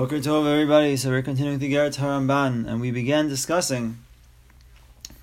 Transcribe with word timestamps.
Boker 0.00 0.16
Tov, 0.16 0.50
everybody. 0.50 0.96
So 0.96 1.10
we're 1.10 1.20
continuing 1.20 1.58
the 1.58 1.70
Iggeret 1.70 1.98
Haramban, 1.98 2.66
and 2.66 2.80
we 2.80 2.90
began 2.90 3.28
discussing 3.28 3.98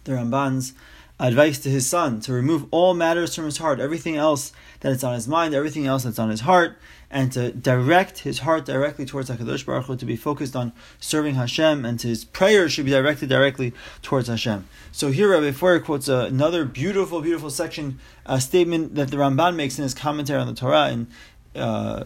the 0.04 0.12
Ramban's 0.12 0.74
advice 1.20 1.58
to 1.62 1.70
his 1.70 1.90
son 1.90 2.22
to 2.22 2.32
remove 2.32 2.68
all 2.70 2.94
matters 2.94 3.34
from 3.34 3.46
his 3.46 3.58
heart, 3.58 3.80
everything 3.80 4.18
else 4.18 4.52
that 4.82 4.92
is 4.92 5.04
on 5.04 5.16
his 5.16 5.28
mind, 5.28 5.56
everything 5.56 5.88
else 5.88 6.04
that's 6.04 6.20
on 6.20 6.30
his 6.30 6.42
heart, 6.42 6.78
and 7.10 7.32
to 7.32 7.52
direct 7.52 8.20
his 8.20 8.38
heart 8.38 8.66
directly 8.66 9.04
towards 9.04 9.32
Hakadosh 9.32 9.66
Baruch 9.66 9.86
Hu, 9.86 9.96
to 9.96 10.06
be 10.06 10.16
focused 10.16 10.56
on 10.56 10.74
serving 11.00 11.34
Hashem, 11.34 11.84
and 11.84 12.00
his 12.00 12.24
prayers 12.24 12.72
should 12.72 12.86
be 12.86 12.92
directed 12.92 13.30
directly 13.30 13.74
towards 14.04 14.28
Hashem. 14.28 14.68
So 14.92 15.10
here, 15.10 15.32
Rabbi 15.32 15.54
Feuer 15.54 15.84
quotes 15.84 16.08
another 16.08 16.66
beautiful, 16.66 17.22
beautiful 17.22 17.50
section, 17.50 17.98
a 18.28 18.40
statement 18.40 18.94
that 18.94 19.10
the 19.10 19.18
Ramban 19.18 19.56
makes 19.56 19.80
in 19.80 19.82
his 19.82 19.96
commentary 19.96 20.40
on 20.40 20.46
the 20.46 20.54
Torah 20.54 20.92
in 20.92 21.08
uh, 21.56 22.04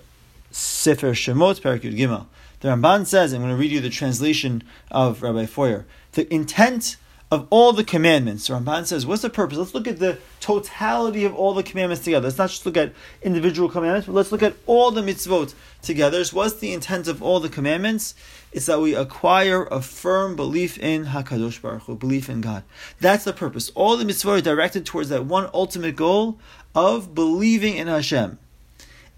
Sefer 0.52 1.12
Shemot, 1.12 1.60
Parakut 1.60 1.98
Gimel. 1.98 2.28
The 2.62 2.70
Ramban 2.70 3.05
says, 3.07 3.34
I'm 3.34 3.41
going 3.41 3.52
to 3.52 3.57
read 3.57 3.71
you 3.71 3.82
the 3.82 3.89
translation 3.89 4.64
of 4.89 5.21
Rabbi 5.21 5.46
Feuer. 5.46 5.86
The 6.14 6.32
intent 6.33 6.97
of 7.32 7.47
all 7.50 7.71
the 7.71 7.84
commandments. 7.84 8.47
The 8.47 8.54
Ramban 8.54 8.86
says, 8.86 9.06
what's 9.06 9.21
the 9.21 9.29
purpose? 9.29 9.57
Let's 9.57 9.74
look 9.74 9.87
at 9.87 10.00
the 10.00 10.20
totality 10.42 11.24
of 11.24 11.34
all 11.34 11.54
the 11.54 11.64
commandments 11.64 12.04
together. 12.04 12.25
Let's 12.28 12.37
not 12.37 12.50
just 12.50 12.65
look 12.65 12.75
at 12.75 12.93
individual 13.21 13.70
commandments, 13.70 14.06
but 14.06 14.14
let's 14.14 14.34
look 14.34 14.43
at 14.43 14.56
all 14.68 14.92
the 14.92 15.01
mitzvot 15.01 15.54
together. 15.82 16.24
What's 16.34 16.56
the 16.56 16.74
intent 16.74 17.07
of 17.07 17.24
all 17.24 17.39
the 17.39 17.47
commandments? 17.47 18.15
It's 18.51 18.65
that 18.65 18.82
we 18.82 18.93
acquire 18.93 19.64
a 19.64 19.82
firm 19.82 20.36
belief 20.36 20.78
in 20.78 21.06
Hakadosh 21.06 21.62
Baruch 21.62 21.84
Hu, 21.84 21.96
belief 21.96 22.29
in 22.29 22.42
God. 22.42 22.64
That's 23.00 23.23
the 23.23 23.34
purpose. 23.34 23.71
All 23.75 23.96
the 23.96 24.04
mitzvot 24.04 24.39
are 24.39 24.42
directed 24.42 24.86
towards 24.86 25.07
that 25.07 25.25
one 25.25 25.50
ultimate 25.54 25.96
goal 25.96 26.37
of 26.75 27.15
believing 27.15 27.78
in 27.78 27.87
Hashem 27.87 28.37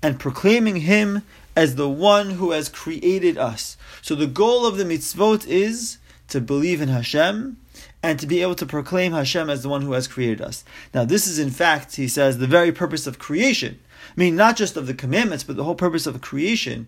and 0.04 0.20
proclaiming 0.20 0.78
Him 0.78 1.24
as 1.56 1.76
the 1.76 1.90
one 1.90 2.32
who 2.32 2.52
has 2.52 2.70
created 2.70 3.38
us. 3.38 3.78
So 4.02 4.16
the 4.16 4.28
goal 4.28 4.66
of 4.66 4.78
the 4.78 4.84
mitzvot 4.84 5.48
is 5.48 5.98
to 6.30 6.42
believe 6.42 6.82
in 6.82 6.90
Hashem 6.90 7.58
and 8.02 8.20
to 8.20 8.28
be 8.28 8.42
able 8.42 8.56
to 8.56 8.66
proclaim 8.66 9.14
Hashem 9.14 9.50
as 9.50 9.64
the 9.64 9.70
one 9.70 9.82
who 9.82 9.94
has 9.94 10.08
created 10.08 10.42
us. 10.42 10.64
Now, 10.94 11.06
this 11.06 11.28
is 11.28 11.40
in 11.40 11.52
fact, 11.52 11.96
he 11.96 12.08
says, 12.08 12.38
the 12.38 12.48
very 12.48 12.72
purpose 12.72 13.08
of 13.08 13.20
creation. 13.20 13.80
I 14.10 14.20
mean, 14.20 14.36
not 14.36 14.58
just 14.58 14.76
of 14.76 14.88
the 14.88 14.94
commandments, 14.94 15.44
but 15.44 15.56
the 15.56 15.64
whole 15.64 15.76
purpose 15.76 16.06
of 16.06 16.20
creation 16.22 16.88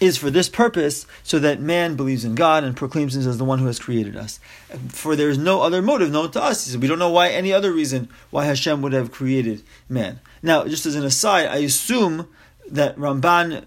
is 0.00 0.16
for 0.16 0.30
this 0.30 0.48
purpose, 0.48 1.06
so 1.24 1.40
that 1.40 1.60
man 1.60 1.96
believes 1.96 2.24
in 2.24 2.36
God 2.36 2.62
and 2.62 2.76
proclaims 2.76 3.16
him 3.16 3.28
as 3.28 3.38
the 3.38 3.44
one 3.44 3.58
who 3.58 3.66
has 3.66 3.80
created 3.80 4.16
us. 4.16 4.38
For 4.90 5.16
there 5.16 5.30
is 5.30 5.38
no 5.38 5.60
other 5.60 5.82
motive 5.82 6.12
known 6.12 6.30
to 6.32 6.42
us. 6.42 6.76
We 6.76 6.86
don't 6.86 7.00
know 7.00 7.10
why 7.10 7.30
any 7.30 7.52
other 7.52 7.72
reason 7.72 8.08
why 8.30 8.44
Hashem 8.44 8.80
would 8.82 8.92
have 8.92 9.10
created 9.10 9.62
man. 9.88 10.20
Now, 10.40 10.68
just 10.68 10.86
as 10.86 10.94
an 10.94 11.04
aside, 11.04 11.46
I 11.46 11.56
assume 11.56 12.28
that 12.70 12.96
Ramban 12.96 13.64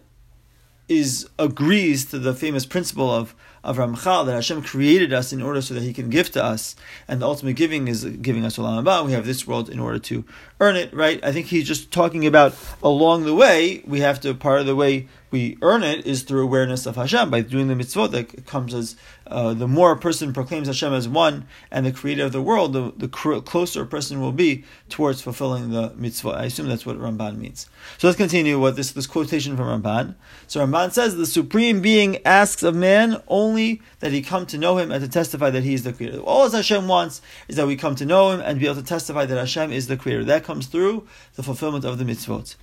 is 0.88 1.30
agrees 1.40 2.06
to 2.06 2.20
the 2.20 2.34
famous 2.34 2.66
principle 2.66 3.10
of 3.10 3.34
of 3.64 3.78
Ramchal 3.78 4.26
that 4.26 4.34
Hashem 4.34 4.64
created 4.64 5.14
us 5.14 5.32
in 5.32 5.42
order 5.42 5.62
so 5.62 5.76
that 5.76 5.84
He 5.84 5.94
can 5.94 6.10
give 6.10 6.32
to 6.32 6.44
us, 6.44 6.76
and 7.08 7.22
the 7.22 7.28
ultimate 7.28 7.56
giving 7.56 7.88
is 7.88 8.04
giving 8.06 8.44
us 8.44 8.58
Olam 8.58 8.84
Haba. 8.84 9.06
We 9.06 9.12
have 9.12 9.26
this 9.26 9.46
world 9.46 9.70
in 9.70 9.80
order 9.80 10.00
to 10.00 10.26
earn 10.60 10.76
it, 10.76 10.94
right? 10.94 11.24
I 11.24 11.32
think 11.32 11.48
he's 11.48 11.68
just 11.68 11.92
talking 11.92 12.26
about 12.26 12.56
along 12.82 13.26
the 13.26 13.36
way 13.36 13.84
we 13.86 14.00
have 14.00 14.20
to 14.22 14.34
part 14.34 14.62
of 14.62 14.66
the 14.66 14.76
way 14.76 15.08
we 15.32 15.58
earn 15.62 15.84
it 15.84 16.06
is 16.06 16.24
through 16.24 16.44
awareness 16.44 16.86
of 16.86 16.98
Hashem 16.98 17.30
by 17.30 17.42
doing 17.42 17.68
the 17.68 17.74
mitzvot 17.74 18.12
that 18.12 18.46
comes 18.46 18.74
as 18.74 18.96
uh, 19.32 19.54
the 19.54 19.68
more 19.68 19.94
a 19.94 19.98
person 19.98 20.34
proclaims 20.34 20.68
Hashem 20.68 20.94
as 20.94 21.08
one 21.08 21.48
and 21.72 21.86
the 21.86 21.94
creator 21.94 22.26
of 22.26 22.34
the 22.34 22.42
world, 22.42 22.74
the, 22.74 22.92
the 22.98 23.08
closer 23.08 23.84
a 23.84 23.86
person 23.86 24.20
will 24.20 24.34
be 24.34 24.66
towards 24.90 25.22
fulfilling 25.22 25.72
the 25.72 25.92
mitzvot. 25.92 26.36
I 26.36 26.46
assume 26.46 26.68
that's 26.68 26.86
what 26.86 26.98
Ramban 26.98 27.38
means. 27.38 27.70
So 27.98 28.08
let's 28.08 28.18
continue 28.18 28.60
with 28.60 28.76
this 28.76 28.92
this 28.92 29.08
quotation 29.08 29.56
from 29.56 29.82
Ramban. 29.82 30.16
So 30.48 30.66
Ramban 30.66 30.92
says 30.92 31.16
the 31.16 31.26
supreme 31.26 31.82
being 31.82 32.18
asks 32.26 32.62
of 32.62 32.76
man 32.76 33.22
only 33.30 33.82
that 34.02 34.12
he 34.12 34.22
come 34.22 34.46
to 34.48 34.58
know 34.58 34.78
him 34.78 34.92
and 34.92 35.02
to 35.02 35.10
testify 35.10 35.50
that 35.50 35.64
he 35.64 35.74
is 35.74 35.84
the 35.84 35.94
creator. 35.94 36.20
All 36.20 36.50
Hashem 36.50 36.90
wants 36.90 37.22
is 37.48 37.56
that 37.56 37.68
we 37.68 37.78
come 37.78 37.96
to 37.96 38.06
know 38.06 38.32
him 38.32 38.42
and 38.42 38.60
be 38.60 38.66
able 38.66 38.76
to 38.76 38.84
testify 38.84 39.26
that 39.26 39.38
Hashem 39.38 39.72
is 39.72 39.88
the 39.88 39.96
creator. 39.96 40.26
That 40.26 40.44
comes 40.44 40.68
through 40.68 41.08
the 41.36 41.44
fulfillment 41.44 41.86
of 41.86 42.00
the 42.00 42.04
mitzvot. 42.04 42.56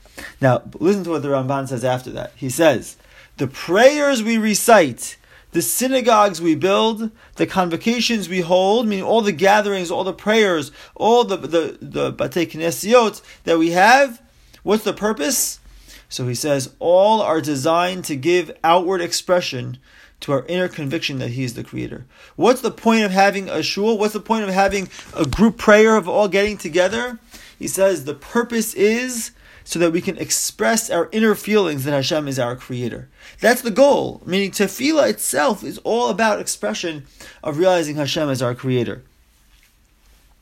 Now 0.42 0.64
listen 0.78 1.04
to 1.04 1.10
what 1.10 1.22
the 1.22 1.28
Ramban 1.28 1.68
says 1.68 1.82
after 1.82 2.10
that. 2.10 2.32
He 2.36 2.50
says, 2.58 2.96
the 3.38 3.46
prayers 3.46 4.22
we 4.22 4.36
recite, 4.36 5.16
the 5.52 5.62
synagogues 5.62 6.40
we 6.40 6.54
build, 6.54 7.10
the 7.36 7.46
convocations 7.46 8.28
we 8.28 8.40
hold, 8.40 8.86
meaning 8.86 9.04
all 9.04 9.22
the 9.22 9.32
gatherings, 9.32 9.90
all 9.90 10.04
the 10.04 10.12
prayers, 10.12 10.70
all 10.94 11.24
the 11.24 11.36
the 11.36 11.78
the 11.80 12.12
batei 12.12 12.46
knesiot 12.50 13.22
that 13.44 13.58
we 13.58 13.70
have, 13.70 14.20
what's 14.62 14.84
the 14.84 14.92
purpose? 14.92 15.60
So 16.08 16.26
he 16.26 16.34
says, 16.34 16.74
all 16.78 17.22
are 17.22 17.40
designed 17.40 18.04
to 18.06 18.16
give 18.16 18.50
outward 18.64 19.00
expression 19.00 19.78
to 20.20 20.32
our 20.32 20.44
inner 20.46 20.68
conviction 20.68 21.18
that 21.18 21.30
He 21.30 21.44
is 21.44 21.54
the 21.54 21.62
Creator. 21.62 22.06
What's 22.34 22.60
the 22.60 22.70
point 22.70 23.04
of 23.04 23.12
having 23.12 23.48
a 23.48 23.62
shul? 23.62 23.98
What's 23.98 24.14
the 24.14 24.20
point 24.20 24.44
of 24.44 24.50
having 24.50 24.88
a 25.14 25.24
group 25.24 25.58
prayer 25.58 25.96
of 25.96 26.08
all 26.08 26.28
getting 26.28 26.58
together? 26.58 27.18
He 27.58 27.68
says 27.68 28.04
the 28.04 28.14
purpose 28.14 28.74
is 28.74 29.30
so 29.68 29.78
that 29.78 29.92
we 29.92 30.00
can 30.00 30.16
express 30.16 30.88
our 30.88 31.10
inner 31.12 31.34
feelings 31.34 31.84
that 31.84 31.92
Hashem 31.92 32.26
is 32.26 32.38
our 32.38 32.56
creator. 32.56 33.10
That's 33.42 33.60
the 33.60 33.70
goal. 33.70 34.22
Meaning 34.24 34.50
tefillah 34.50 35.10
itself 35.10 35.62
is 35.62 35.76
all 35.84 36.08
about 36.08 36.40
expression 36.40 37.04
of 37.44 37.58
realizing 37.58 37.96
Hashem 37.96 38.30
as 38.30 38.40
our 38.40 38.54
creator. 38.54 39.02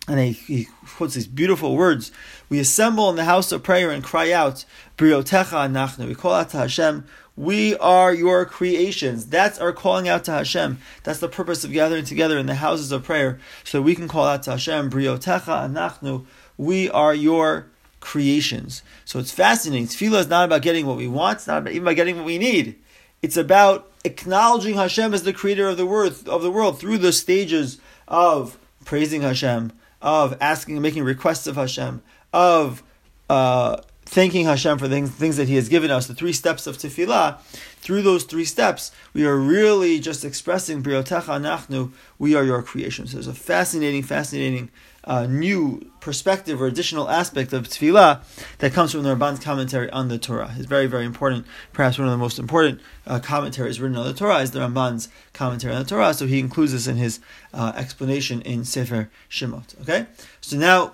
And 0.07 0.21
he, 0.21 0.31
he 0.31 0.69
quotes 0.95 1.15
these 1.15 1.27
beautiful 1.27 1.77
words. 1.77 2.13
We 2.49 2.61
assemble 2.61 3.11
in 3.11 3.17
the 3.17 3.25
house 3.25 3.51
of 3.51 3.65
prayer 3.65 3.91
and 3.91 4.05
cry 4.05 4.31
out, 4.31 4.65
Briotecha. 4.97 6.07
We 6.07 6.15
call 6.15 6.35
out 6.35 6.51
to 6.51 6.59
Hashem, 6.59 7.05
we 7.35 7.77
are 7.79 8.15
your 8.15 8.47
creations. 8.47 9.27
That's 9.27 9.59
our 9.59 9.73
calling 9.73 10.09
out 10.09 10.23
to 10.27 10.31
Hashem. 10.31 10.79
That's 11.03 11.19
the 11.19 11.29
purpose 11.29 11.65
of 11.65 11.73
gathering 11.73 12.05
together 12.05 12.39
in 12.39 12.47
the 12.47 12.55
houses 12.55 12.93
of 12.93 13.03
prayer, 13.03 13.41
so 13.65 13.83
we 13.83 13.97
can 13.97 14.07
call 14.07 14.25
out 14.25 14.45
to 14.45 14.53
Hashem, 14.53 14.89
Briotecha 14.89 15.69
anachnu. 15.69 16.27
We 16.57 16.89
are 16.89 17.13
your 17.13 17.67
creations. 18.07 18.83
So 19.05 19.19
it's 19.19 19.33
fascinating. 19.33 19.89
Tefillah 19.89 20.21
is 20.21 20.29
not 20.29 20.45
about 20.45 20.63
getting 20.63 20.87
what 20.87 20.97
we 20.97 21.09
want, 21.09 21.39
it's 21.39 21.49
not 21.49 21.59
about, 21.59 21.73
even 21.73 21.83
about 21.83 21.97
getting 21.97 22.15
what 22.15 22.25
we 22.25 22.39
need. 22.39 22.77
It's 23.21 23.37
about 23.37 23.91
acknowledging 24.05 24.77
Hashem 24.77 25.13
as 25.13 25.25
the 25.25 25.33
creator 25.33 25.67
of 25.67 25.77
the 25.77 25.87
world, 25.87 26.29
of 26.29 26.43
the 26.43 26.51
world 26.51 26.79
through 26.79 26.99
the 26.99 27.13
stages 27.13 27.81
of 28.07 28.59
praising 28.85 29.23
Hashem, 29.23 29.73
of 30.01 30.37
asking, 30.41 30.77
and 30.77 30.83
making 30.83 31.03
requests 31.03 31.49
of 31.49 31.57
Hashem, 31.57 32.01
of 32.33 32.85
uh, 33.29 33.79
thanking 34.05 34.47
Hashem 34.47 34.79
for 34.79 34.87
things, 34.87 35.11
things 35.11 35.37
that 35.37 35.49
He 35.49 35.57
has 35.57 35.69
given 35.69 35.91
us, 35.91 36.07
the 36.07 36.15
three 36.15 36.33
steps 36.33 36.69
of 36.69 36.79
tefillah, 36.79 37.41
through 37.81 38.03
those 38.03 38.23
three 38.23 38.45
steps, 38.45 38.93
we 39.15 39.27
are 39.27 39.37
really 39.37 39.99
just 39.99 40.25
expressing 40.25 40.81
Anachnu, 40.81 41.93
we 42.21 42.37
are 42.37 42.45
your 42.45 42.63
creation. 42.63 43.09
So 43.09 43.15
there's 43.15 43.27
a 43.27 43.35
fascinating, 43.35 44.05
fascinating 44.05 44.71
uh, 45.07 45.27
new 45.27 45.91
perspective 46.01 46.61
or 46.61 46.67
additional 46.67 47.09
aspect 47.09 47.53
of 47.53 47.69
tefillah 47.69 48.21
that 48.59 48.73
comes 48.73 48.93
from 48.93 49.03
the 49.03 49.15
Ramban's 49.15 49.41
commentary 49.41 49.89
on 49.91 50.09
the 50.09 50.19
Torah. 50.19 50.55
It's 50.57 50.67
very, 50.67 50.87
very 50.87 51.05
important. 51.05 51.47
Perhaps 51.73 51.99
one 51.99 52.09
of 52.09 52.13
the 52.13 52.19
most 52.19 52.39
important 52.39 52.81
uh, 53.07 53.21
commentaries 53.21 53.81
written 53.81 53.97
on 53.97 54.07
the 54.07 54.15
Torah 54.15 54.39
is 54.39 54.51
the 54.51 54.61
Ramban's 54.61 55.09
commentary 55.33 55.75
on 55.75 55.83
the 55.83 55.89
Torah. 55.89 56.13
So 56.15 56.27
he 56.27 56.39
includes 56.39 56.73
this 56.73 56.87
in 56.87 56.97
his 56.97 57.21
uh, 57.55 57.73
explanation 57.77 58.41
in 58.43 58.65
Sefer 58.65 59.11
Shemot. 59.31 59.81
Okay, 59.83 60.07
so 60.41 60.57
now 60.57 60.93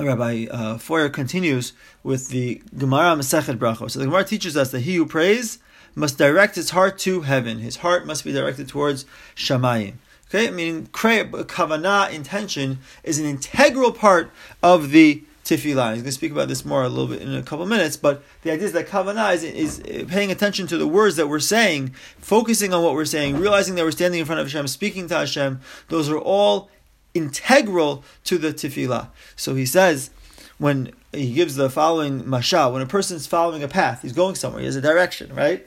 Rabbi 0.00 0.46
uh, 0.50 0.78
Feuer 0.78 1.12
continues 1.12 1.72
with 2.02 2.28
the 2.28 2.62
Gemara 2.76 3.16
Masechet 3.16 3.58
Brachos. 3.58 3.92
So 3.92 3.98
the 3.98 4.06
Gemara 4.06 4.24
teaches 4.24 4.56
us 4.56 4.70
that 4.72 4.80
he 4.80 4.96
who 4.96 5.06
prays 5.06 5.58
must 5.94 6.18
direct 6.18 6.54
his 6.54 6.70
heart 6.70 6.98
to 7.00 7.22
heaven. 7.22 7.58
His 7.58 7.76
heart 7.76 8.06
must 8.06 8.24
be 8.24 8.32
directed 8.32 8.68
towards 8.68 9.04
Shamayim. 9.36 9.94
Okay, 10.32 10.46
I 10.46 10.52
mean, 10.52 10.86
kavanah, 10.86 12.12
intention, 12.12 12.78
is 13.02 13.18
an 13.18 13.26
integral 13.26 13.90
part 13.90 14.30
of 14.62 14.92
the 14.92 15.24
tefillah. 15.44 15.94
He's 15.94 16.02
going 16.02 16.04
to 16.04 16.12
speak 16.12 16.30
about 16.30 16.46
this 16.46 16.64
more 16.64 16.84
a 16.84 16.88
little 16.88 17.08
bit 17.08 17.20
in 17.20 17.34
a 17.34 17.42
couple 17.42 17.66
minutes, 17.66 17.96
but 17.96 18.22
the 18.42 18.52
idea 18.52 18.66
is 18.66 18.72
that 18.74 18.86
kavanah 18.86 19.34
is, 19.34 19.42
is 19.42 19.80
uh, 19.80 20.04
paying 20.06 20.30
attention 20.30 20.68
to 20.68 20.78
the 20.78 20.86
words 20.86 21.16
that 21.16 21.26
we're 21.26 21.40
saying, 21.40 21.94
focusing 22.18 22.72
on 22.72 22.84
what 22.84 22.94
we're 22.94 23.06
saying, 23.06 23.38
realizing 23.38 23.74
that 23.74 23.84
we're 23.84 23.90
standing 23.90 24.20
in 24.20 24.26
front 24.26 24.40
of 24.40 24.46
Hashem, 24.46 24.68
speaking 24.68 25.08
to 25.08 25.16
Hashem. 25.16 25.60
Those 25.88 26.08
are 26.08 26.18
all 26.18 26.70
integral 27.12 28.04
to 28.22 28.38
the 28.38 28.52
tefillah. 28.52 29.08
So 29.34 29.56
he 29.56 29.66
says, 29.66 30.10
when 30.58 30.92
he 31.12 31.32
gives 31.32 31.56
the 31.56 31.68
following 31.68 32.22
mashal, 32.22 32.72
when 32.72 32.82
a 32.82 32.86
person 32.86 33.16
is 33.16 33.26
following 33.26 33.64
a 33.64 33.68
path, 33.68 34.02
he's 34.02 34.12
going 34.12 34.36
somewhere, 34.36 34.60
he 34.60 34.66
has 34.66 34.76
a 34.76 34.80
direction, 34.80 35.34
right? 35.34 35.66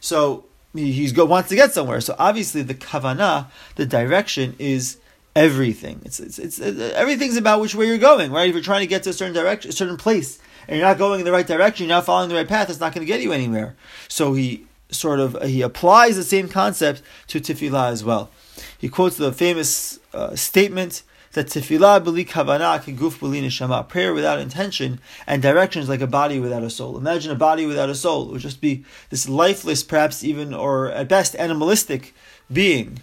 So 0.00 0.46
he 0.74 1.10
wants 1.16 1.48
to 1.48 1.56
get 1.56 1.72
somewhere. 1.72 2.00
So 2.00 2.14
obviously 2.18 2.62
the 2.62 2.74
kavana, 2.74 3.46
the 3.76 3.86
direction 3.86 4.54
is 4.58 4.98
everything. 5.34 6.00
It's, 6.04 6.20
it's, 6.20 6.38
it's, 6.38 6.60
everything's 6.60 7.36
about 7.36 7.60
which 7.60 7.74
way 7.74 7.86
you're 7.86 7.98
going, 7.98 8.32
right? 8.32 8.48
If 8.48 8.54
you're 8.54 8.62
trying 8.62 8.80
to 8.80 8.86
get 8.86 9.02
to 9.04 9.10
a 9.10 9.12
certain 9.12 9.34
direction, 9.34 9.70
a 9.70 9.72
certain 9.72 9.96
place, 9.96 10.38
and 10.68 10.78
you're 10.78 10.86
not 10.86 10.98
going 10.98 11.20
in 11.20 11.26
the 11.26 11.32
right 11.32 11.46
direction, 11.46 11.86
you're 11.86 11.96
not 11.96 12.06
following 12.06 12.28
the 12.28 12.34
right 12.34 12.48
path, 12.48 12.70
it's 12.70 12.80
not 12.80 12.94
going 12.94 13.06
to 13.06 13.12
get 13.12 13.20
you 13.20 13.32
anywhere. 13.32 13.74
So 14.08 14.34
he 14.34 14.66
sort 14.90 15.20
of 15.20 15.40
he 15.42 15.62
applies 15.62 16.16
the 16.16 16.24
same 16.24 16.48
concept 16.48 17.02
to 17.28 17.40
tefillah 17.40 17.90
as 17.90 18.04
well. 18.04 18.30
He 18.78 18.88
quotes 18.88 19.16
the 19.16 19.32
famous 19.32 19.98
uh, 20.12 20.34
statement 20.34 21.02
that 21.32 21.46
tefillah 21.46 22.02
b'li 22.02 22.26
kavana 22.26 22.80
guf 22.96 23.18
b'li 23.18 23.42
neshama. 23.42 23.88
Prayer 23.88 24.12
without 24.12 24.38
intention 24.38 25.00
and 25.26 25.42
direction 25.42 25.82
is 25.82 25.88
like 25.88 26.00
a 26.00 26.06
body 26.06 26.40
without 26.40 26.62
a 26.62 26.70
soul. 26.70 26.96
Imagine 26.96 27.30
a 27.30 27.36
body 27.36 27.66
without 27.66 27.88
a 27.88 27.94
soul. 27.94 28.28
It 28.28 28.32
would 28.32 28.40
just 28.40 28.60
be 28.60 28.84
this 29.10 29.28
lifeless, 29.28 29.82
perhaps 29.82 30.24
even, 30.24 30.52
or 30.52 30.90
at 30.90 31.08
best, 31.08 31.36
animalistic 31.36 32.14
being. 32.52 33.00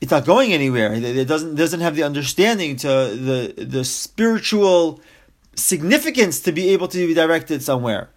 It's 0.00 0.12
not 0.12 0.24
going 0.24 0.52
anywhere. 0.52 0.92
It 0.94 1.26
doesn't 1.26 1.56
doesn't 1.56 1.80
have 1.80 1.96
the 1.96 2.04
understanding 2.04 2.76
to 2.76 2.86
the 2.86 3.54
the 3.56 3.84
spiritual 3.84 5.00
significance 5.56 6.38
to 6.40 6.52
be 6.52 6.68
able 6.68 6.86
to 6.88 7.06
be 7.06 7.14
directed 7.14 7.62
somewhere. 7.62 8.08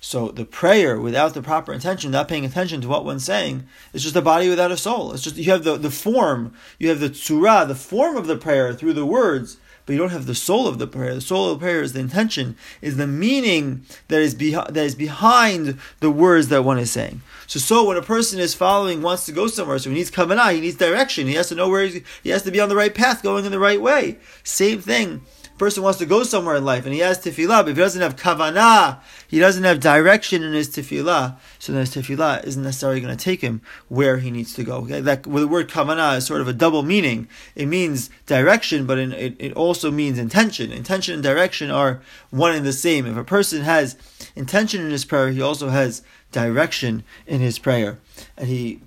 So 0.00 0.28
the 0.28 0.46
prayer 0.46 0.98
without 0.98 1.34
the 1.34 1.42
proper 1.42 1.74
intention, 1.74 2.10
not 2.10 2.26
paying 2.26 2.46
attention 2.46 2.80
to 2.80 2.88
what 2.88 3.04
one's 3.04 3.24
saying, 3.24 3.64
is 3.92 4.02
just 4.02 4.16
a 4.16 4.22
body 4.22 4.48
without 4.48 4.72
a 4.72 4.76
soul. 4.76 5.12
It's 5.12 5.22
just 5.22 5.36
you 5.36 5.50
have 5.52 5.62
the, 5.62 5.76
the 5.76 5.90
form, 5.90 6.54
you 6.78 6.88
have 6.88 7.00
the 7.00 7.10
tzura, 7.10 7.68
the 7.68 7.74
form 7.74 8.16
of 8.16 8.26
the 8.26 8.36
prayer 8.36 8.72
through 8.72 8.94
the 8.94 9.04
words, 9.04 9.58
but 9.84 9.92
you 9.92 9.98
don't 9.98 10.10
have 10.10 10.26
the 10.26 10.34
soul 10.34 10.66
of 10.66 10.78
the 10.78 10.86
prayer. 10.86 11.14
The 11.14 11.20
soul 11.20 11.50
of 11.50 11.58
the 11.58 11.64
prayer 11.64 11.82
is 11.82 11.92
the 11.92 12.00
intention, 12.00 12.56
is 12.80 12.96
the 12.96 13.06
meaning 13.06 13.84
that 14.08 14.22
is 14.22 14.34
behi- 14.34 14.72
that 14.72 14.84
is 14.84 14.94
behind 14.94 15.78
the 16.00 16.10
words 16.10 16.48
that 16.48 16.64
one 16.64 16.78
is 16.78 16.90
saying. 16.90 17.20
So, 17.46 17.58
so 17.58 17.84
when 17.84 17.98
a 17.98 18.02
person 18.02 18.38
is 18.38 18.54
following, 18.54 19.02
wants 19.02 19.26
to 19.26 19.32
go 19.32 19.48
somewhere, 19.48 19.78
so 19.78 19.90
he 19.90 19.96
needs 19.96 20.10
kavanah, 20.10 20.54
he 20.54 20.60
needs 20.60 20.76
direction, 20.76 21.26
he 21.26 21.34
has 21.34 21.48
to 21.48 21.54
know 21.54 21.68
where 21.68 21.86
he 22.22 22.30
has 22.30 22.42
to 22.44 22.50
be 22.50 22.60
on 22.60 22.70
the 22.70 22.76
right 22.76 22.94
path, 22.94 23.22
going 23.22 23.44
in 23.44 23.52
the 23.52 23.58
right 23.58 23.82
way. 23.82 24.18
Same 24.44 24.80
thing 24.80 25.22
person 25.60 25.82
wants 25.82 25.98
to 25.98 26.06
go 26.06 26.24
somewhere 26.24 26.56
in 26.56 26.64
life 26.64 26.86
and 26.86 26.94
he 26.94 27.00
has 27.00 27.18
tefillah, 27.18 27.62
but 27.62 27.68
if 27.68 27.76
he 27.76 27.82
doesn't 27.82 28.00
have 28.00 28.16
kavanah, 28.16 28.98
he 29.28 29.38
doesn't 29.38 29.62
have 29.62 29.78
direction 29.78 30.42
in 30.42 30.54
his 30.54 30.70
tefillah, 30.70 31.36
so 31.58 31.72
then 31.72 31.82
his 31.82 31.94
tefillah 31.94 32.42
isn't 32.44 32.62
necessarily 32.62 33.00
going 33.00 33.16
to 33.16 33.24
take 33.24 33.42
him 33.42 33.60
where 33.88 34.16
he 34.16 34.30
needs 34.30 34.54
to 34.54 34.64
go. 34.64 34.78
Okay? 34.78 35.00
That 35.00 35.26
well, 35.26 35.42
the 35.42 35.48
word 35.48 35.68
kavanah 35.68 36.16
is 36.16 36.26
sort 36.26 36.40
of 36.40 36.48
a 36.48 36.54
double 36.54 36.82
meaning. 36.82 37.28
It 37.54 37.66
means 37.66 38.08
direction, 38.24 38.86
but 38.86 38.98
in, 38.98 39.12
it, 39.12 39.36
it 39.38 39.52
also 39.52 39.90
means 39.90 40.18
intention. 40.18 40.72
Intention 40.72 41.12
and 41.14 41.22
direction 41.22 41.70
are 41.70 42.00
one 42.30 42.54
and 42.54 42.64
the 42.64 42.72
same. 42.72 43.06
If 43.06 43.18
a 43.18 43.22
person 43.22 43.60
has 43.60 43.96
intention 44.34 44.80
in 44.80 44.90
his 44.90 45.04
prayer, 45.04 45.28
he 45.28 45.42
also 45.42 45.68
has 45.68 46.02
direction 46.32 47.04
in 47.26 47.40
his 47.40 47.58
prayer. 47.58 47.98
And 48.38 48.48
he 48.48 48.80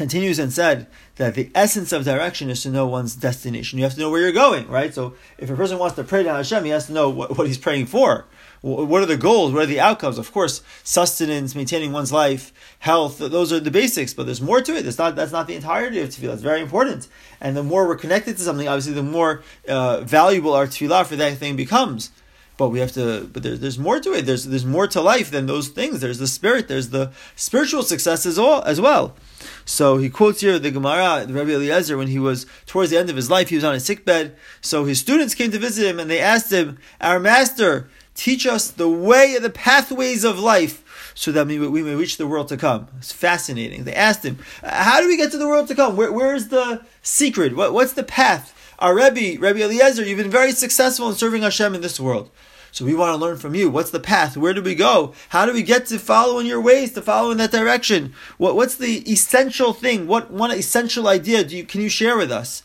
continues 0.00 0.38
and 0.38 0.50
said 0.50 0.86
that 1.16 1.34
the 1.34 1.50
essence 1.54 1.92
of 1.92 2.06
direction 2.06 2.48
is 2.48 2.62
to 2.62 2.70
know 2.70 2.86
one's 2.86 3.14
destination. 3.14 3.78
You 3.78 3.84
have 3.84 3.92
to 3.92 4.00
know 4.00 4.10
where 4.10 4.22
you're 4.22 4.32
going, 4.32 4.66
right? 4.66 4.94
So 4.94 5.12
if 5.36 5.50
a 5.50 5.54
person 5.54 5.76
wants 5.76 5.94
to 5.96 6.04
pray 6.04 6.22
to 6.22 6.32
Hashem, 6.32 6.64
he 6.64 6.70
has 6.70 6.86
to 6.86 6.94
know 6.94 7.10
what, 7.10 7.36
what 7.36 7.46
he's 7.46 7.58
praying 7.58 7.84
for. 7.84 8.24
What 8.62 9.02
are 9.02 9.06
the 9.06 9.18
goals? 9.18 9.52
What 9.52 9.64
are 9.64 9.66
the 9.66 9.78
outcomes? 9.78 10.16
Of 10.16 10.32
course, 10.32 10.62
sustenance, 10.84 11.54
maintaining 11.54 11.92
one's 11.92 12.12
life, 12.12 12.50
health, 12.78 13.18
those 13.18 13.52
are 13.52 13.60
the 13.60 13.70
basics, 13.70 14.14
but 14.14 14.24
there's 14.24 14.40
more 14.40 14.62
to 14.62 14.74
it. 14.74 14.84
That's 14.84 14.96
not, 14.96 15.16
that's 15.16 15.32
not 15.32 15.46
the 15.46 15.54
entirety 15.54 16.00
of 16.00 16.08
tefillah. 16.08 16.32
It's 16.32 16.42
very 16.42 16.62
important. 16.62 17.06
And 17.38 17.54
the 17.54 17.62
more 17.62 17.86
we're 17.86 17.96
connected 17.96 18.38
to 18.38 18.42
something, 18.42 18.68
obviously, 18.68 18.94
the 18.94 19.02
more 19.02 19.42
uh, 19.68 20.00
valuable 20.00 20.54
our 20.54 20.66
tefillah 20.66 21.04
for 21.04 21.16
that 21.16 21.36
thing 21.36 21.56
becomes 21.56 22.10
but 22.56 22.68
we 22.68 22.78
have 22.78 22.92
to 22.92 23.26
but 23.32 23.42
there's 23.42 23.60
there's 23.60 23.78
more 23.78 23.98
to 23.98 24.12
it 24.12 24.26
there's 24.26 24.44
there's 24.44 24.66
more 24.66 24.86
to 24.86 25.00
life 25.00 25.30
than 25.30 25.46
those 25.46 25.68
things 25.68 26.00
there's 26.00 26.18
the 26.18 26.26
spirit 26.26 26.68
there's 26.68 26.90
the 26.90 27.10
spiritual 27.34 27.82
success 27.82 28.26
as 28.26 28.38
well 28.38 28.62
as 28.64 28.78
well 28.78 29.16
so 29.64 29.98
he 29.98 30.10
quotes 30.10 30.40
here 30.40 30.58
the 30.58 30.70
Gemara, 30.70 31.24
the 31.26 31.34
Rabbi 31.34 31.50
Eliezer, 31.50 31.96
when 31.96 32.08
he 32.08 32.18
was 32.18 32.46
towards 32.66 32.90
the 32.90 32.98
end 32.98 33.10
of 33.10 33.16
his 33.16 33.30
life, 33.30 33.48
he 33.48 33.54
was 33.56 33.64
on 33.64 33.74
a 33.74 33.80
sick 33.80 34.04
bed. 34.04 34.36
So 34.60 34.84
his 34.84 35.00
students 35.00 35.34
came 35.34 35.50
to 35.52 35.58
visit 35.58 35.86
him 35.86 35.98
and 35.98 36.10
they 36.10 36.20
asked 36.20 36.52
him, 36.52 36.78
Our 37.00 37.20
master, 37.20 37.88
teach 38.14 38.46
us 38.46 38.70
the 38.70 38.88
way, 38.88 39.38
the 39.38 39.50
pathways 39.50 40.24
of 40.24 40.38
life 40.38 41.12
so 41.14 41.32
that 41.32 41.46
we, 41.46 41.58
we 41.58 41.82
may 41.82 41.94
reach 41.94 42.16
the 42.16 42.26
world 42.26 42.48
to 42.48 42.56
come. 42.56 42.88
It's 42.98 43.12
fascinating. 43.12 43.84
They 43.84 43.94
asked 43.94 44.24
him, 44.24 44.38
How 44.62 45.00
do 45.00 45.08
we 45.08 45.16
get 45.16 45.30
to 45.32 45.38
the 45.38 45.48
world 45.48 45.68
to 45.68 45.74
come? 45.74 45.96
Where, 45.96 46.12
where's 46.12 46.48
the 46.48 46.84
secret? 47.02 47.56
What, 47.56 47.72
what's 47.72 47.92
the 47.92 48.02
path? 48.02 48.56
Our 48.78 48.94
Rebbe, 48.94 49.38
Rabbi 49.40 49.60
Eliezer, 49.60 50.04
you've 50.04 50.18
been 50.18 50.30
very 50.30 50.52
successful 50.52 51.08
in 51.10 51.14
serving 51.14 51.42
Hashem 51.42 51.74
in 51.74 51.82
this 51.82 52.00
world. 52.00 52.30
So 52.72 52.84
we 52.84 52.94
want 52.94 53.12
to 53.12 53.24
learn 53.24 53.36
from 53.36 53.54
you. 53.54 53.68
What's 53.68 53.90
the 53.90 54.00
path? 54.00 54.36
Where 54.36 54.54
do 54.54 54.62
we 54.62 54.74
go? 54.74 55.14
How 55.30 55.46
do 55.46 55.52
we 55.52 55.62
get 55.62 55.86
to 55.86 55.98
follow 55.98 56.38
in 56.38 56.46
your 56.46 56.60
ways, 56.60 56.92
to 56.92 57.02
follow 57.02 57.30
in 57.30 57.38
that 57.38 57.50
direction? 57.50 58.14
What, 58.38 58.56
what's 58.56 58.76
the 58.76 59.10
essential 59.10 59.72
thing? 59.72 60.06
What 60.06 60.30
one 60.30 60.50
essential 60.52 61.08
idea 61.08 61.44
do 61.44 61.56
you, 61.56 61.64
can 61.64 61.80
you 61.80 61.88
share 61.88 62.16
with 62.16 62.30
us? 62.30 62.62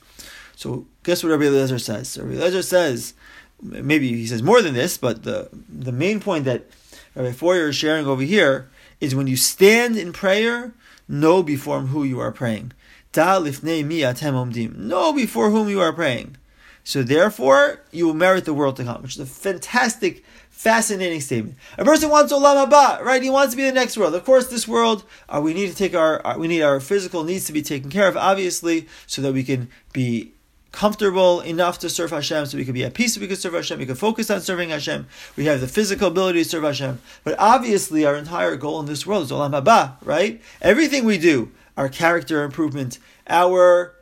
So 0.56 0.86
guess 1.04 1.24
what 1.24 1.31
Rabbi 1.31 1.46
Eliezer 1.46 1.80
says? 1.80 2.18
Rabbi 2.18 2.34
Eliezer 2.34 2.62
says, 2.62 3.13
maybe 3.62 4.10
he 4.10 4.28
says 4.28 4.44
more 4.44 4.62
than 4.62 4.74
this, 4.74 4.98
but 4.98 5.24
the, 5.24 5.50
the 5.69 5.92
main 5.92 6.19
point 6.19 6.46
that 6.46 6.66
Rabbi 7.16 7.31
Feuer 7.31 7.69
is 7.69 7.75
sharing 7.75 8.06
over 8.06 8.22
here 8.22 8.69
is 9.02 9.16
when 9.16 9.28
you 9.28 9.38
stand 9.38 9.98
in 9.98 10.13
prayer, 10.13 10.74
know 11.07 11.44
before 11.44 11.81
who 11.81 12.04
you 12.04 12.19
are 12.19 12.31
praying. 12.31 12.72
Know 13.13 13.44
before 15.13 15.50
whom 15.50 15.69
you 15.69 15.81
are 15.81 15.94
praying. 15.94 16.38
So 16.86 17.02
therefore, 17.02 17.82
you 17.92 18.06
will 18.06 18.14
merit 18.14 18.46
the 18.46 18.54
world 18.54 18.78
to 18.78 18.84
come, 18.84 19.02
which 19.02 19.16
is 19.16 19.20
a 19.20 19.26
fantastic, 19.26 20.24
fascinating 20.52 21.20
statement. 21.20 21.58
A 21.80 21.84
person 21.84 22.12
wants 22.12 22.32
olam 22.32 22.70
haba, 22.70 23.02
right? 23.02 23.24
He 23.24 23.30
wants 23.30 23.54
to 23.54 23.58
be 23.58 23.64
the 23.64 23.72
next 23.72 23.98
world. 23.98 24.14
Of 24.14 24.24
course, 24.24 24.48
this 24.50 24.68
world, 24.68 25.04
uh, 25.28 25.42
we 25.44 25.56
need 25.56 25.68
to 25.72 25.76
take 25.76 25.96
our, 25.96 26.24
our, 26.24 26.38
we 26.38 26.48
need 26.48 26.62
our 26.62 26.80
physical 26.80 27.24
needs 27.24 27.46
to 27.46 27.54
be 27.54 27.64
taken 27.64 27.90
care 27.90 28.08
of, 28.08 28.16
obviously, 28.16 28.88
so 29.08 29.24
that 29.24 29.34
we 29.34 29.44
can 29.44 29.68
be 29.94 30.34
comfortable 30.72 31.42
enough 31.42 31.80
to 31.80 31.90
serve 31.90 32.12
Hashem, 32.12 32.46
so 32.46 32.58
we 32.58 32.66
can 32.66 32.76
be 32.76 32.84
at 32.84 32.94
peace, 32.94 33.18
we 33.18 33.28
can 33.28 33.36
serve 33.36 33.56
Hashem, 33.56 33.80
we 33.80 33.88
can 33.88 33.96
focus 33.96 34.30
on 34.30 34.42
serving 34.42 34.70
Hashem. 34.70 35.08
We 35.36 35.46
have 35.46 35.62
the 35.62 35.68
physical 35.68 36.10
ability 36.10 36.44
to 36.44 36.50
serve 36.50 36.66
Hashem. 36.66 37.02
But 37.24 37.36
obviously, 37.40 38.06
our 38.06 38.16
entire 38.16 38.56
goal 38.58 38.80
in 38.80 38.86
this 38.86 39.08
world 39.08 39.24
is 39.24 39.31
olam 39.31 39.60
haba, 39.60 39.96
right? 40.04 40.40
Everything 40.62 41.04
we 41.04 41.18
do, 41.18 41.52
our 41.78 41.90
character 41.90 42.44
improvement, 42.44 43.00
our 43.28 43.96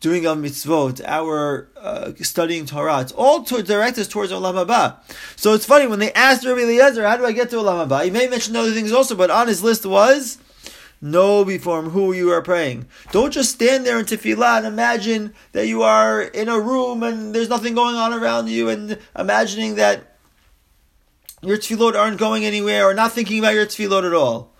doing 0.00 0.26
of 0.26 0.38
mitzvot, 0.38 1.02
our 1.04 1.68
uh, 1.76 2.12
studying 2.22 2.66
Torah, 2.66 3.00
it's 3.00 3.12
all 3.12 3.42
to 3.44 3.62
direct 3.62 3.98
us 3.98 4.06
towards 4.06 4.32
Olam 4.32 4.64
Haba. 4.64 4.96
So 5.36 5.54
it's 5.54 5.66
funny, 5.66 5.86
when 5.86 5.98
they 5.98 6.12
asked 6.12 6.44
Rabbi 6.44 6.60
Eliezer, 6.60 7.06
how 7.06 7.16
do 7.16 7.26
I 7.26 7.32
get 7.32 7.50
to 7.50 7.56
Olam 7.56 7.88
Haba? 7.88 8.04
He 8.04 8.10
may 8.10 8.28
mention 8.28 8.54
other 8.54 8.72
things 8.72 8.92
also, 8.92 9.14
but 9.16 9.30
on 9.30 9.48
his 9.48 9.62
list 9.62 9.84
was, 9.84 10.38
know 11.00 11.44
before 11.44 11.82
who 11.82 12.12
you 12.12 12.30
are 12.30 12.42
praying. 12.42 12.86
Don't 13.12 13.32
just 13.32 13.52
stand 13.52 13.86
there 13.86 13.98
in 13.98 14.04
tefillah 14.04 14.58
and 14.58 14.66
imagine 14.66 15.34
that 15.52 15.66
you 15.66 15.82
are 15.82 16.22
in 16.22 16.48
a 16.48 16.58
room 16.58 17.02
and 17.02 17.34
there's 17.34 17.48
nothing 17.48 17.74
going 17.74 17.96
on 17.96 18.12
around 18.12 18.48
you 18.48 18.68
and 18.68 18.98
imagining 19.16 19.76
that 19.76 20.16
your 21.42 21.56
tefillot 21.56 21.94
aren't 21.94 22.18
going 22.18 22.44
anywhere 22.44 22.84
or 22.86 22.94
not 22.94 23.12
thinking 23.12 23.38
about 23.38 23.54
your 23.54 23.66
tefillot 23.66 24.04
at 24.04 24.14
all 24.14 24.52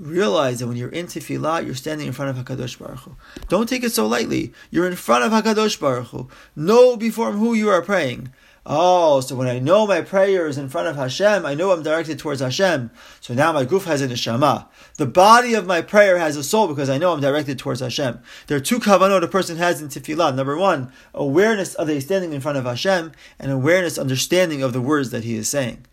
realize 0.00 0.58
that 0.58 0.66
when 0.66 0.76
you're 0.76 0.88
in 0.88 1.06
tefillah, 1.06 1.64
you're 1.64 1.74
standing 1.74 2.06
in 2.06 2.12
front 2.12 2.36
of 2.36 2.44
Hakadosh 2.44 2.78
Baruch 2.78 3.00
Hu. 3.00 3.16
Don't 3.48 3.68
take 3.68 3.84
it 3.84 3.92
so 3.92 4.06
lightly. 4.06 4.52
You're 4.70 4.88
in 4.88 4.96
front 4.96 5.24
of 5.24 5.32
Hakadosh 5.32 5.78
Baruch 5.78 6.08
Hu. 6.08 6.28
Know 6.56 6.96
before 6.96 7.32
who 7.32 7.54
you 7.54 7.68
are 7.68 7.82
praying. 7.82 8.32
Oh, 8.66 9.20
so 9.20 9.36
when 9.36 9.48
I 9.48 9.58
know 9.58 9.86
my 9.86 10.02
prayer 10.02 10.46
is 10.46 10.58
in 10.58 10.68
front 10.68 10.86
of 10.86 10.96
Hashem, 10.96 11.46
I 11.46 11.54
know 11.54 11.72
I'm 11.72 11.82
directed 11.82 12.18
towards 12.18 12.40
Hashem. 12.40 12.90
So 13.20 13.32
now 13.32 13.52
my 13.52 13.64
guf 13.64 13.84
has 13.84 14.02
a 14.02 14.08
neshama. 14.08 14.68
The 14.96 15.06
body 15.06 15.54
of 15.54 15.66
my 15.66 15.80
prayer 15.80 16.18
has 16.18 16.36
a 16.36 16.44
soul 16.44 16.68
because 16.68 16.90
I 16.90 16.98
know 16.98 17.12
I'm 17.12 17.20
directed 17.20 17.58
towards 17.58 17.80
Hashem. 17.80 18.20
There 18.48 18.56
are 18.58 18.60
two 18.60 18.78
kavanot 18.78 19.22
a 19.22 19.28
person 19.28 19.56
has 19.56 19.80
in 19.80 19.88
tefillah. 19.88 20.34
Number 20.34 20.58
one, 20.58 20.92
awareness 21.14 21.74
of 21.74 21.88
he's 21.88 22.04
standing 22.04 22.34
in 22.34 22.42
front 22.42 22.58
of 22.58 22.64
Hashem, 22.64 23.12
and 23.38 23.50
awareness, 23.50 23.96
understanding 23.96 24.62
of 24.62 24.74
the 24.74 24.82
words 24.82 25.10
that 25.10 25.24
he 25.24 25.36
is 25.36 25.48
saying 25.48 25.86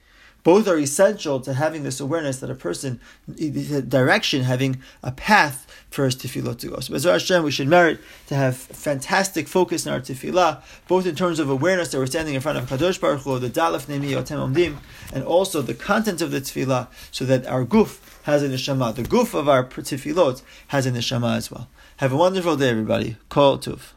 both 0.48 0.66
are 0.66 0.78
essential 0.78 1.42
to 1.42 1.54
having 1.54 1.84
this 1.84 2.00
awareness 2.00 2.40
that 2.40 2.50
a 2.50 2.56
person, 2.56 3.02
direction, 3.90 4.44
having 4.44 4.82
a 5.04 5.12
path 5.12 5.68
for 5.90 6.06
his 6.06 6.16
tefillah 6.16 6.58
to 6.58 6.70
go. 6.70 6.80
So, 6.80 6.94
Bezer 6.94 7.12
Hashem, 7.12 7.44
we 7.44 7.52
should 7.52 7.68
merit 7.68 8.00
to 8.28 8.36
have 8.36 8.56
fantastic 8.56 9.50
focus 9.50 9.86
in 9.86 9.92
our 9.92 10.00
tefillah, 10.00 10.62
both 10.88 11.06
in 11.06 11.18
terms 11.18 11.40
of 11.40 11.50
awareness 11.50 11.92
that 11.92 11.98
we're 11.98 12.06
standing 12.06 12.34
in 12.34 12.40
front 12.40 12.58
of 12.58 12.70
Kadosh 12.70 12.98
Baruch 12.98 13.24
Hu, 13.24 13.40
the 13.40 13.50
Da 13.50 13.74
Lifnei 13.74 14.00
Mi 14.00 14.14
Atem 14.14 14.40
Omdim, 14.54 14.78
and 15.12 15.26
also 15.26 15.62
the 15.62 15.74
content 15.74 16.22
of 16.22 16.32
the 16.32 16.40
tefillah, 16.40 16.88
so 17.12 17.26
that 17.26 17.46
our 17.46 17.66
guf 17.66 18.00
has 18.24 18.42
a 18.42 18.48
neshama. 18.48 18.96
The 18.96 19.04
guf 19.04 19.38
of 19.38 19.50
our 19.50 19.66
tefillot 19.66 20.44
has 20.70 20.86
a 20.86 20.92
neshama 20.92 21.36
as 21.36 21.52
well. 21.52 21.68
Have 21.98 22.14
a 22.14 22.18
wonderful 22.18 22.56
day, 22.56 22.70
everybody. 22.70 23.18
Kol 23.28 23.58
Tuv. 23.58 23.97